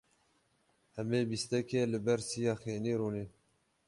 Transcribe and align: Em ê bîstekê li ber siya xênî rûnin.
Em 0.99 1.09
ê 1.19 1.21
bîstekê 1.29 1.81
li 1.91 1.99
ber 2.05 2.19
siya 2.29 2.53
xênî 2.61 2.93
rûnin. 2.99 3.29